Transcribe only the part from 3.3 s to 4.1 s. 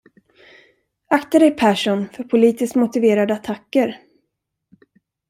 attacker.